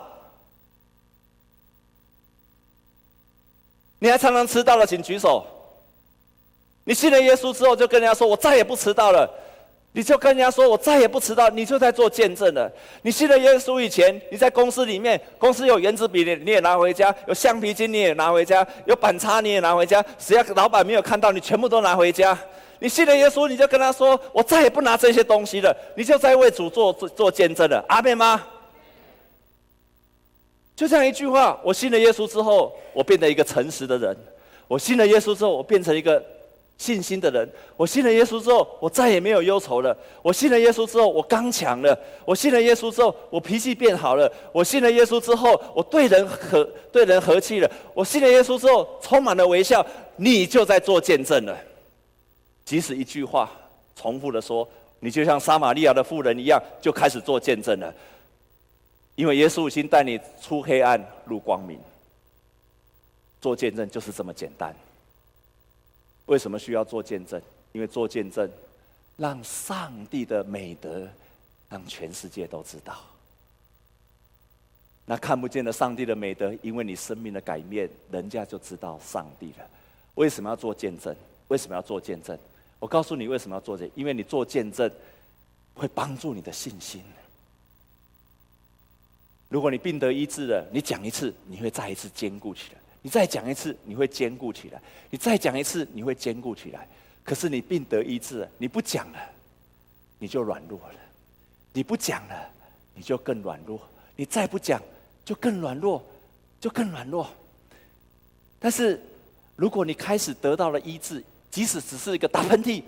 [4.00, 5.46] 你还常常迟到了，请举手。
[6.82, 9.30] 你信了耶稣之后，就跟人家说：“我再也不迟到了。”
[9.96, 12.70] 你就跟人家说：“我再也不迟到。”你就在做见证了。
[13.00, 20.04] 你信了耶稣以前，你在公司里面，公司有原子笔，你你也拿回家；有橡皮筋，你也拿回家；有板擦，你也拿回家。
[20.18, 22.38] 只要老板没有看到，你全部都拿回家。
[22.78, 27.82] 你信了耶稣，你就跟他说：“我再也不拿这些东西了。”你就在为主做做做见证了。
[27.88, 28.46] 阿妹吗？
[30.76, 34.14] 就这样一句话，我信了耶稣之后，我变得一个诚实的人；
[34.68, 36.22] 我信了耶稣之后，我变成一个
[36.78, 49.84] 信心的人；我信了耶稣之后，我再也没有忧愁了；我信了耶稣之后，我刚强了；我信了耶稣之后，我脾气变好了；我信了耶稣之后，我对人和对人和气了；我信了耶稣之后，充满了微笑。
[50.18, 51.54] 你就在做见证了。
[52.64, 53.50] 即使一句话
[53.94, 54.66] 重复的说，
[55.00, 57.92] 你就像撒玛利亚的妇人一样，就开始做见证了。
[59.14, 61.78] 因为耶稣已经带你出黑暗入光明，
[63.40, 64.74] 做见证就是这么简单。
[66.26, 67.40] 为什么需要做见证？
[67.72, 68.48] 因为做见证，
[69.16, 71.08] 让上帝的美德
[71.68, 72.98] 让全世界都知道。
[75.04, 79.68] 那看不见的上帝的美德，因为你生命的改变，人家就知道上帝了。
[80.16, 81.14] 为什么要做见证？
[81.48, 82.36] 为什么要做见证？
[82.78, 83.88] 我告诉你为什么要做这？
[83.94, 84.90] 因为你做见证，
[85.74, 87.02] 会帮助你的信心。
[89.48, 96.88] 如果你病得医治了，你讲一次，你会再一次坚固起来；你再讲一次，你会坚固起来；你再讲一次，你会坚固起来。
[97.22, 99.18] 可是你病得医治，你不讲了，
[100.18, 100.98] 你就软弱了；
[101.72, 102.50] 你不讲了，
[102.96, 103.78] 你就更软弱；
[104.16, 104.82] 你再不讲，
[105.24, 106.04] 就更软弱，
[106.60, 107.30] 就更软弱。
[108.58, 109.00] 但是，
[109.54, 112.82] 如果你开始得到了医治，即使只是一个打喷嚏、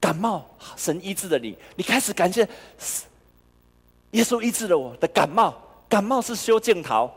[0.00, 0.46] 感冒，
[0.78, 2.48] 神医治了你，你开始感谢
[4.12, 5.54] 耶稣医治了我的感冒。
[5.90, 7.14] 感冒是修剑桃，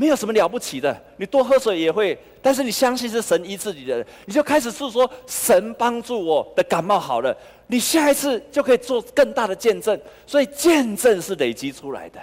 [0.00, 0.98] 没有什么了不起的。
[1.18, 7.36] 你多喝水也会，但是你相信是神医治你的，你就开始诉说神帮助我的感冒好了。
[7.66, 10.00] 你下一次就可以做更大的见证。
[10.26, 12.18] 所以见证是累积出来的，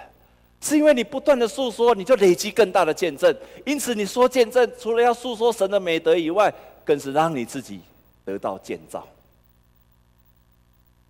[0.60, 3.32] 是因为你不断的诉说，你就累积更大的见证。
[3.64, 6.52] 因此你说见证，除了要诉说神的美德以外，
[6.84, 7.80] 更是让你自己
[8.26, 9.08] 得到建造。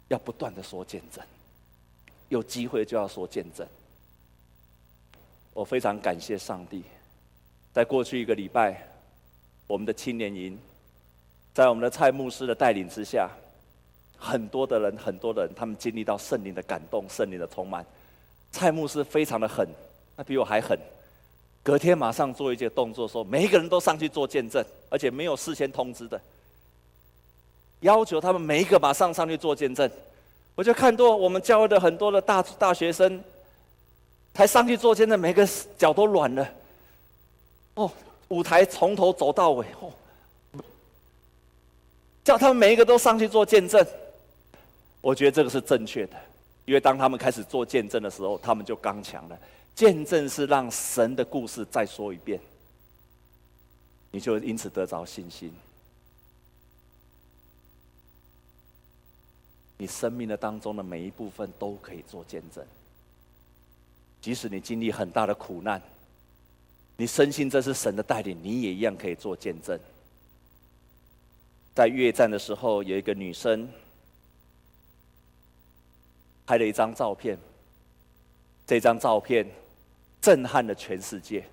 [0.09, 1.23] 要不断的说见证，
[2.27, 3.65] 有机会就要说见证。
[5.57, 6.83] 我非常感谢上帝，
[7.73, 8.79] 在过去一个礼拜，
[9.65, 10.55] 我们的青年营，
[11.51, 13.27] 在我们的蔡牧师的带领之下，
[14.19, 17.83] 很多的人，很多的人，他们经历到圣灵的感动，圣灵的充满。
[18.51, 19.67] 蔡牧师非常的狠，
[20.15, 20.77] 他比我还狠。
[21.63, 26.21] 隔天马上做一些动作，说每一个人都上去做见证，而且没有事先通知的，
[27.79, 29.89] 要求他们每一个马上上去做见证。
[30.53, 33.19] 我就看到我们教会的很多的大大学生。
[34.37, 36.47] 才上去做见证，每个脚都软了。
[37.73, 37.91] 哦，
[38.27, 39.91] 舞台从头走到尾，哦，
[42.23, 43.83] 叫他们每一个都上去做见证。
[45.01, 46.15] 我觉得这个是正确的，
[46.65, 49.35] 因为当他们开始做见证的时候，他们就刚强了。
[49.73, 52.39] 见证是让神的故事再说一遍，
[54.11, 55.51] 你就因此得着信心。
[59.79, 62.63] 你生命的当中的每一部分都可以做见证。
[64.21, 65.81] 即使你经历很大的苦难，
[66.97, 69.79] 你深信这是神的带领，你也一样可以做见证。
[71.75, 73.69] 在越战的时候，有一个女生
[76.45, 77.37] 拍了一张照片，
[78.65, 79.45] 这张照片
[80.19, 81.45] 震撼了全世界。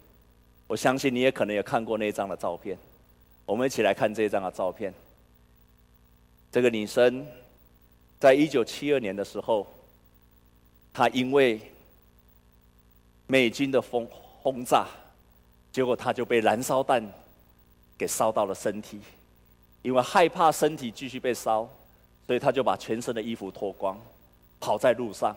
[0.67, 2.79] 我相信你也可能也看过那张的照片。
[3.45, 4.95] 我们一起来看这张的照片。
[6.51, 7.27] 这个女生
[8.19, 9.67] 在一九七二年的时候，
[10.93, 11.61] 她因为
[13.27, 14.87] 美军的轰轰炸，
[15.73, 17.03] 结果他就被燃烧弹
[17.97, 19.01] 给烧到了身体，
[19.81, 21.67] 因为害怕身体继续被烧，
[22.27, 23.99] 所以他就把全身的衣服脱光，
[24.61, 25.35] 跑在路上。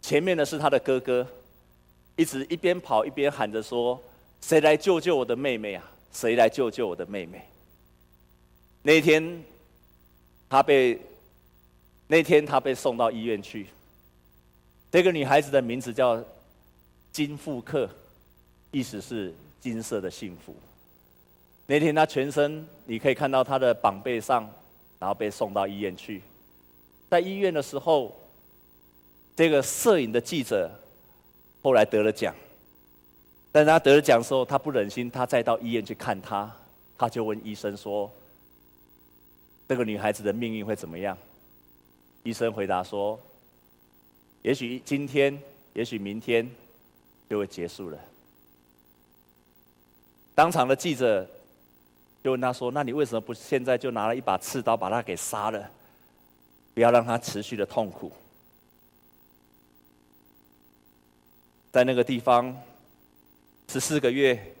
[0.00, 1.26] 前面的是他的哥哥，
[2.14, 4.00] 一直一边跑一边喊着说
[4.40, 5.82] ：“谁来救救我的妹妹啊？
[6.12, 7.42] 谁来救救我的妹妹？”
[8.82, 9.44] 那天，
[10.48, 11.00] 他被
[12.06, 13.66] 那天他被送到医院去。
[14.92, 16.22] 这个女孩子的名字叫。
[17.16, 17.88] 金复刻，
[18.70, 20.54] 意思是金色的幸福。
[21.64, 24.46] 那天他全身，你可以看到他的膀背上，
[24.98, 26.20] 然后被送到医院去。
[27.08, 28.14] 在医院的时候，
[29.34, 30.70] 这个摄影的记者
[31.62, 32.34] 后来得了奖，
[33.50, 36.54] 但他得了奖的时候，他不忍心，他再到医院去看他，
[36.98, 38.12] 他就问医生说
[39.66, 41.16] ：“这个女孩子的命运会怎么样？”
[42.24, 43.18] 医生回答说
[44.44, 45.40] ：“也许今天，
[45.72, 46.46] 也许明天
[47.28, 47.98] 就会结束了。
[50.34, 51.28] 当场的记者
[52.22, 55.70] 就问他说：“那你为什么不现在就拿了一把刺刀把他给杀了，
[56.74, 58.12] 不要让他持续的痛苦？”
[61.72, 62.56] 在那个地方，
[63.68, 64.54] 十四个月，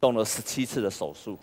[0.00, 1.38] 动了十七次的手术。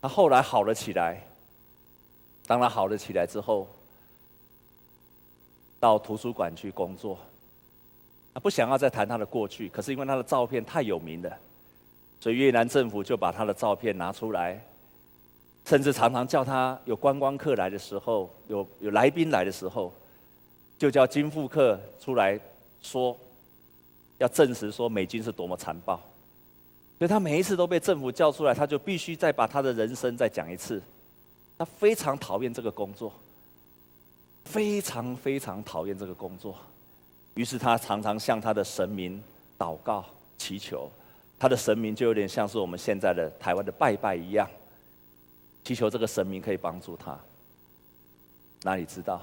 [0.00, 1.22] 他后来好了起来。
[2.44, 3.68] 当他好了起来之后，
[5.82, 7.18] 到图书馆去工作。
[8.32, 11.36] 他不想要再谈他的过去，可是因为他的照片太有名了，
[12.20, 14.64] 所以越南政府就把他的照片拿出来，
[15.64, 19.92] 甚至常常叫他有观光客来的时候，有有来宾来的时候，
[20.78, 22.38] 就叫金富克出来
[22.80, 23.18] 说，
[24.18, 26.00] 要证实说美军是多么残暴。
[27.00, 30.80] 所以他每一次都被政府叫出来，他就必须再把他的人生再讲一次。
[31.58, 33.12] 他非常讨厌这个工作，
[34.44, 36.56] 非常非常讨厌这个工作。
[37.34, 39.22] 于是他常常向他的神明
[39.58, 40.04] 祷告
[40.36, 40.90] 祈求，
[41.38, 44.48] 他的神明就有点像是我们现在的台湾的拜拜一样，
[45.64, 47.18] 祈求这个神明可以帮助他。
[48.62, 49.22] 哪里知道？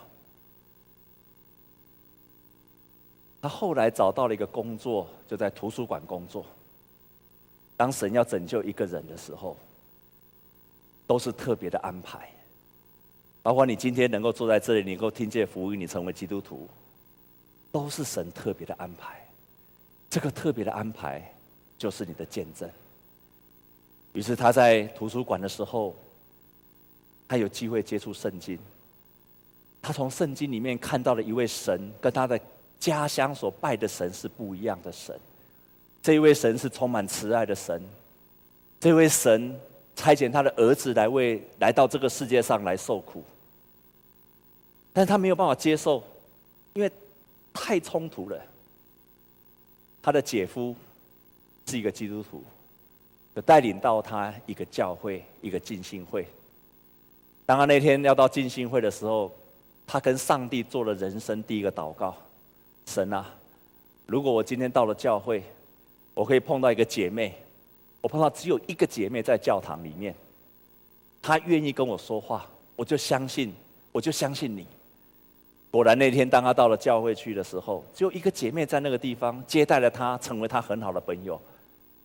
[3.41, 6.45] 他后来找到了一个工作，就在图书馆工作。
[7.77, 9.55] 当神要拯救一个人的时候，
[11.07, 12.29] 都是特别的安排。
[13.41, 16.67] 包括你今天能够坐在这里，你能够听见福音，你成为基督徒，
[17.71, 19.25] 都是神特别的安排。
[20.09, 21.33] 这个特别的安排，
[21.77, 22.69] 就是你的见证。
[24.13, 25.95] 于是他在图书馆的时候，
[27.27, 28.57] 他有机会接触圣经。
[29.81, 32.39] 他从圣经里面看到了一位神，跟他的
[32.79, 35.17] 家乡所拜的神是不一样的神。
[36.01, 37.81] 这一位神是充满慈爱的神，
[38.79, 39.57] 这位神
[39.99, 43.21] 差遣他的儿子来为来到这个世界上来受苦，
[44.93, 46.01] 但他没有办法接受，
[46.71, 46.89] 因为
[47.51, 48.41] 太冲突了。
[50.01, 50.73] 他的姐夫
[51.65, 52.41] 是一个基督徒，
[53.35, 56.25] 就带领到他一个教会，一个进信会。
[57.45, 59.29] 当他那天要到进信会的时候，
[59.85, 62.15] 他跟上帝做了人生第一个祷告：
[62.85, 63.29] 神啊，
[64.05, 65.43] 如果我今天到了教会，
[66.13, 67.35] 我可以碰到一个姐妹，
[68.01, 70.15] 我碰到只有一个姐妹在教堂里面，
[71.21, 73.53] 她愿意跟我说话，我就相信，
[73.91, 74.65] 我就相信你。
[75.69, 81.39] 果然那天当她到了教会去的时候，只有一个姐妹在那个地方接待了她，成为她很好的朋友。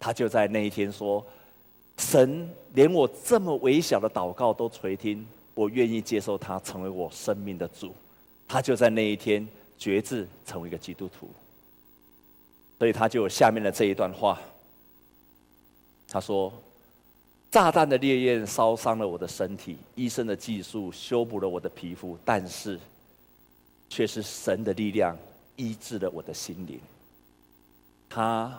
[0.01, 1.25] 她就在那一天说
[1.97, 7.95] ：“神连我这么微小的祷告都垂听，我愿意接受他成为我生命的主。”
[8.47, 9.47] 她就在那一天
[9.79, 11.29] 决志成为一个基督徒。
[12.79, 14.39] 所以他就有下面的这一段话。
[16.15, 16.53] 他说
[17.51, 22.79] ：“炸弹的烈焰烧伤了我的身体，医生的技术修补了我的皮肤，但是，
[23.89, 25.19] 却是神的力量
[25.57, 26.79] 医治了我的心灵。
[28.09, 28.57] 他，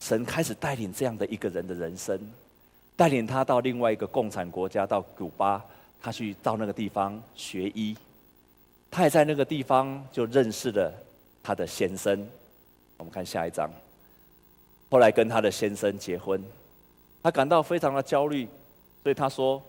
[0.00, 2.20] 神开始带领这样的一个人的人生，
[2.94, 5.64] 带领他到另外一个共产国家，到古巴，
[5.98, 7.96] 他去到那个地方学医。
[8.90, 10.92] 他也在那个地方就认识了
[11.42, 12.28] 他的先生。”
[12.98, 13.70] 我们看下一章。
[14.90, 16.38] 后来跟他的先生结婚，
[17.22, 18.48] 他感到非常的焦虑，
[19.02, 19.62] 所以他说，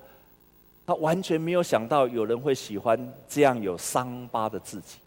[0.85, 4.97] 他完全没有想到有人会喜欢这样有伤疤的自己。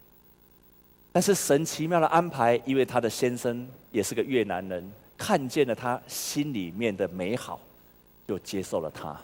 [1.11, 7.59] 但是神奇妙的安排，因为他的先生也是个越南人，看见了他心里面的美好，
[8.27, 9.19] 就接受了他。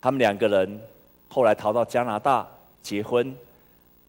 [0.00, 0.80] 他们两个人
[1.28, 2.48] 后来逃到加拿大
[2.82, 3.34] 结婚。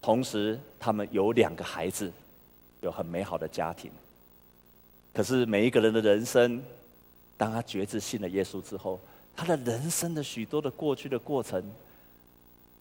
[0.02, 2.12] 同时，他们有两个孩子，
[2.82, 3.90] 有很美好的家庭。
[5.16, 6.62] 可是，每一个人的人生，
[7.38, 9.00] 当他决志信了耶稣之后，
[9.34, 11.64] 他的人生的许多的过去的过程，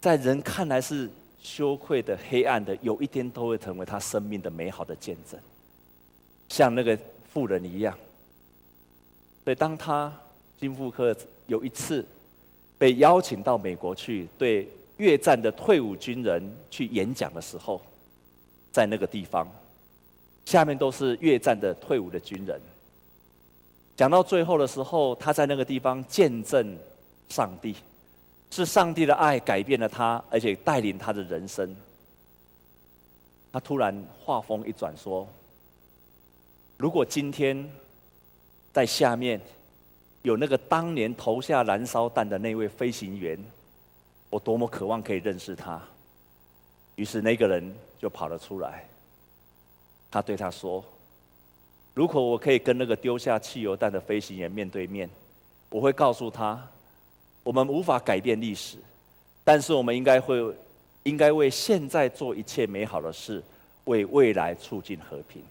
[0.00, 1.08] 在人看来是
[1.40, 5.38] 羞愧的、黑暗的，有一天都会成为他生命的美好的见证，
[6.48, 6.98] 像那个
[7.32, 7.96] 妇人一样。
[9.44, 10.12] 所以，当他
[10.58, 11.16] 金富克
[11.46, 12.04] 有一次
[12.76, 14.68] 被邀请到美国去，对。
[14.96, 17.82] 越战的退伍军人去演讲的时候，
[18.70, 19.44] 在那个地方，
[20.44, 22.60] 下面都是越战的退伍的军人。
[23.96, 26.76] 讲到最后的时候，他在那个地方见证
[27.28, 27.76] 上帝，
[28.50, 31.74] 是上帝的爱改变了他，而且带领他的人生。
[33.52, 35.28] 他突然话锋一转说
[36.76, 37.70] ：“如果今天
[38.72, 39.40] 在下面
[40.22, 43.38] 有那个当年投下燃烧弹的那位飞行员。”
[44.30, 45.80] 我多么渴望可以认识他，
[46.96, 48.84] 于是那个人就跑了出来。
[50.14, 50.84] 他对他说
[51.92, 55.10] ：“如果我可以跟那个丢下汽油弹的飞行员面对面，
[55.68, 56.64] 我会告诉他，
[57.42, 58.78] 我们无法改变历史，
[59.42, 60.54] 但是我们应该会，
[61.02, 63.42] 应该为现在做一切美好的事，
[63.86, 65.42] 为未来促进和平。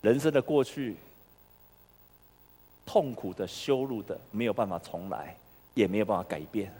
[0.00, 0.96] 人生的过去，
[2.86, 5.36] 痛苦的、羞辱的，没有办法重来，
[5.74, 6.72] 也没有办法改变。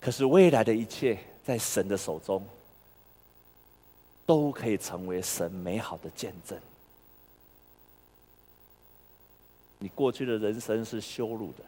[0.00, 2.44] 可是未来的一切，在神的手中，
[4.24, 6.58] 都可以成为神美好的见证。
[9.78, 11.64] 你过去的人生是羞辱的，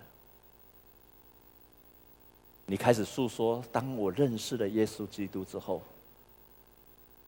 [2.66, 5.82] 你开始诉说：当我认识了耶稣基督之后，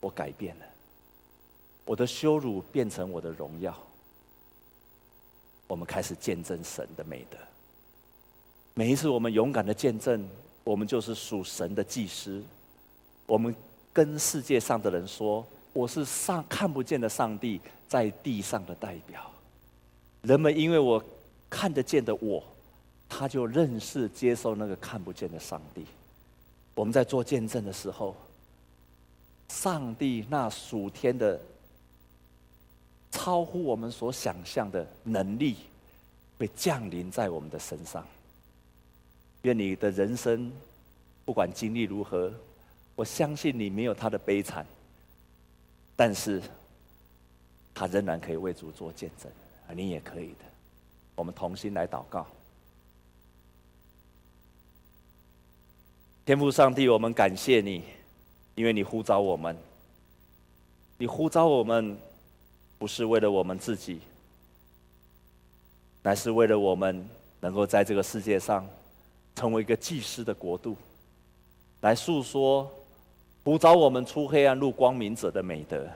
[0.00, 0.64] 我改变了，
[1.84, 3.76] 我的羞辱变成我的荣耀。
[5.66, 7.36] 我们开始见证神的美德。
[8.74, 10.28] 每一次我们勇敢的见证，
[10.62, 12.40] 我们就是属神的祭司。
[13.26, 13.52] 我们
[13.96, 15.42] 跟世界上的人说：
[15.72, 19.32] 我是上看不见的上帝在地上的代表。
[20.20, 21.02] 人们因为我
[21.48, 22.44] 看得见的我，
[23.08, 25.86] 他就认识接受那个看不见的上帝。
[26.74, 28.14] 我们在做见证的时候，
[29.48, 31.40] 上帝那属天的、
[33.10, 35.56] 超乎我们所想象的能力，
[36.36, 38.06] 会降临在我们的身上。
[39.40, 40.52] 愿你的人生
[41.24, 42.30] 不管经历如何，
[42.96, 44.66] 我相信你没有他的悲惨，
[45.94, 46.42] 但是
[47.72, 49.30] 他仍然可以为主做见证。
[49.68, 50.44] 啊，你也可以的。
[51.14, 52.26] 我们同心来祷告。
[56.24, 57.84] 天父上帝，我们感谢你，
[58.54, 59.56] 因为你呼召我们。
[60.98, 61.96] 你呼召我们，
[62.78, 64.00] 不是为了我们自己，
[66.02, 67.06] 乃是为了我们
[67.40, 68.66] 能够在这个世界上
[69.34, 70.76] 成为一个祭司的国度，
[71.82, 72.72] 来诉说
[73.46, 75.86] 呼召我们出黑暗入光明者的美德。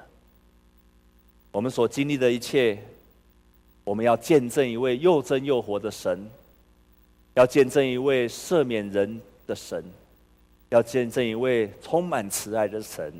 [1.51, 2.79] 我们所经历的一切。
[3.83, 6.31] 我们要见证一位又真又活的神，
[7.35, 9.83] 要见证一位赦免人的神，
[10.69, 13.13] 要见证一位充满慈爱的神。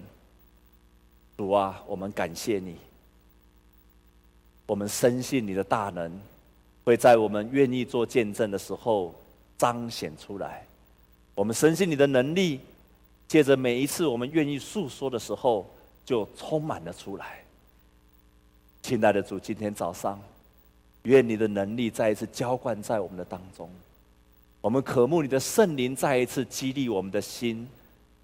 [1.37, 2.77] 主啊，我们感谢你，
[4.67, 6.13] 我们深信你的大能
[6.85, 9.13] 会在我们愿意做见证的时候
[9.59, 10.65] 彰显出来。
[11.35, 12.61] 我们深信你的能力，
[13.31, 15.65] 借着每一次我们愿意诉说的时候，
[16.05, 17.45] 就充满了出来。
[18.83, 20.21] 亲爱的主，今天早上。
[21.05, 23.71] 愿你的能力再一次浇灌在我们的当中，
[24.61, 27.69] 我们渴慕你的圣灵再一次激励我们的心，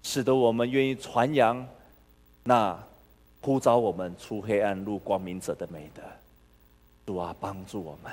[0.03, 1.65] 使得我们愿意传扬
[2.43, 2.77] 那
[3.39, 6.01] 呼召我们出黑暗入光明者的美德。
[7.05, 8.11] 主啊，帮助我们，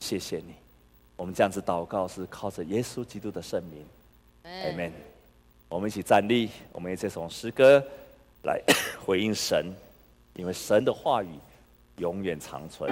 [0.00, 0.54] 谢谢你。
[1.16, 3.86] 我们这样子祷告是靠着耶稣基督的圣名，
[4.42, 4.92] 阿门。
[5.68, 7.82] 我们一起站立，我们以这首诗歌
[8.44, 8.60] 来
[9.04, 9.66] 回应神，
[10.34, 11.28] 因为神的话语
[11.98, 12.90] 永远长存。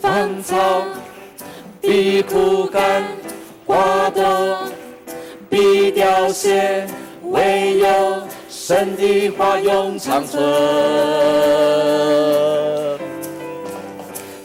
[0.00, 0.84] 芳草
[8.84, 10.44] 神的话永长存。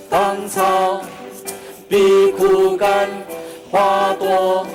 [0.10, 1.02] 芳草
[1.90, 3.10] 必枯干，
[3.70, 4.66] 花朵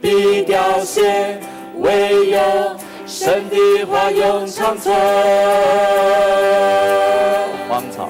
[0.00, 1.40] 必凋谢，
[1.78, 2.38] 唯有
[3.08, 4.94] 神的话永长存。
[7.68, 8.08] 芳草，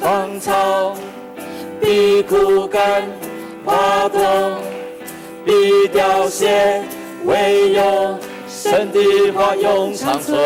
[0.00, 0.96] 芳草。
[1.80, 3.04] 必枯干，
[3.64, 4.58] 花朵
[5.44, 6.82] 必凋谢，
[7.24, 8.17] 唯有
[8.78, 10.38] 神的话永长存。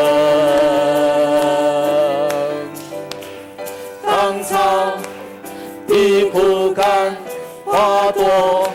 [4.03, 4.95] 芳草
[5.87, 7.15] 必枯干，
[7.63, 8.71] 花朵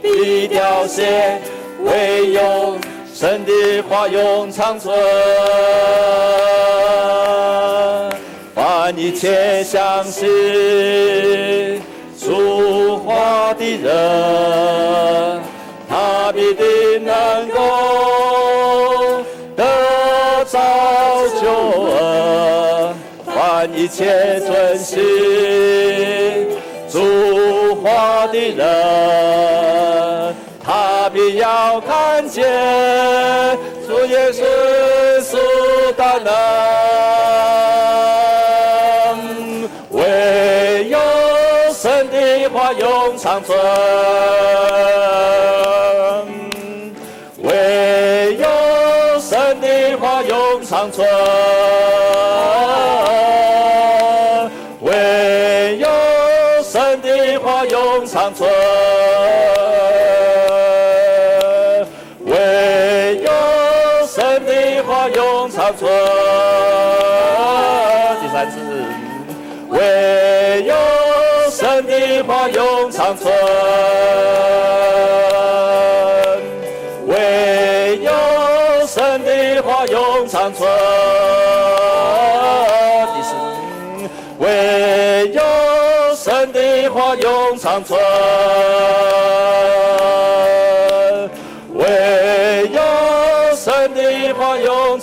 [0.00, 1.40] 必凋谢，
[1.82, 2.78] 唯有
[3.12, 4.96] 神的话永长存。
[8.54, 11.82] 凡一切相信。
[12.20, 13.90] 主话的人，
[23.74, 25.02] 一切遵行
[26.88, 32.44] 主话的人，他必要看见
[33.86, 34.42] 主耶稣
[35.22, 35.36] 是
[35.96, 36.32] 大能。
[42.78, 43.56] 永长存，
[80.46, 80.70] 长存。
[84.38, 87.98] 唯有神的话永长存。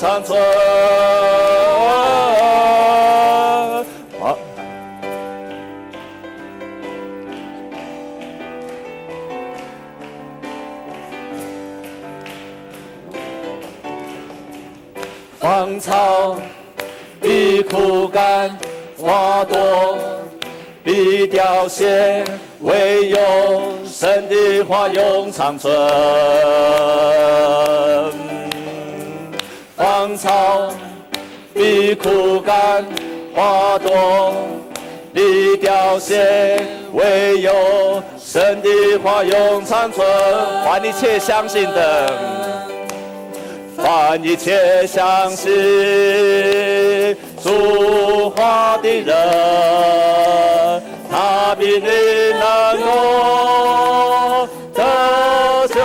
[0.04, 1.23] 长存。
[19.04, 19.98] 花朵
[20.82, 22.24] 必凋谢，
[22.62, 23.18] 唯有
[23.86, 25.78] 神的话永长存。
[29.76, 30.72] 芳草
[31.54, 32.86] 必枯干，
[33.36, 34.34] 花朵
[35.14, 37.52] 必凋谢，唯有
[38.18, 38.70] 神的
[39.04, 40.08] 话永长存。
[40.64, 42.14] 凡一切相信的，
[43.76, 45.52] 凡一切相信
[47.44, 49.14] 主话的人，
[51.12, 51.90] 他必定
[52.40, 54.82] 能够得
[55.68, 55.76] 救。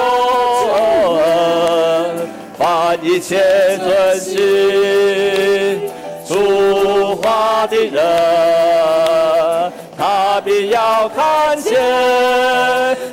[3.00, 5.90] 一切遵行
[6.26, 11.72] 主话的人，他必要看见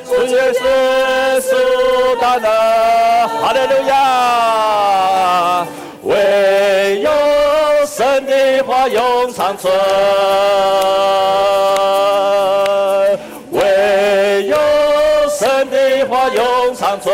[0.06, 0.52] 主耶
[1.40, 1.50] 稣
[2.20, 2.50] 大能。
[3.28, 5.15] 哈利路亚！
[8.88, 9.74] 永长存，
[13.52, 14.56] 唯有
[15.30, 17.14] 神的话永长存。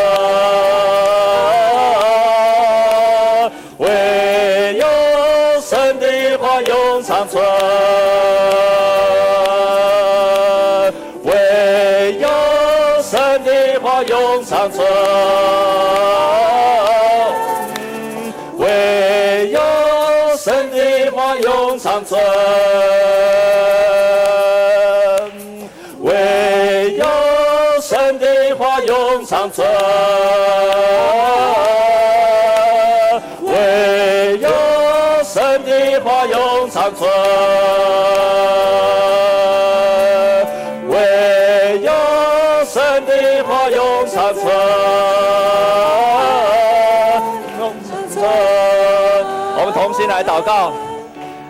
[50.41, 50.73] 祷告，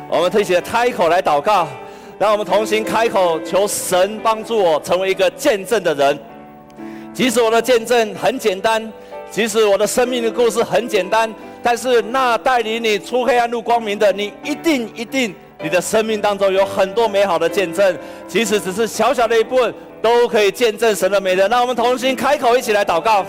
[0.10, 1.66] 我们特别开口来祷告，
[2.20, 6.20] 让我们同心开口求神帮助我成为一个见证的人。
[7.14, 8.92] 即使我的见证很简单，
[9.30, 11.34] 即使我的生命的故事很简单。
[11.64, 15.34] 但是那带领你出黑暗入光明的，你一定一定，
[15.64, 21.48] 你的生命当中有很多美好的见证，即使只是小小的一部分，都可以见证神的美德。
[21.48, 23.26] 让我们同心开口，一起来祷告。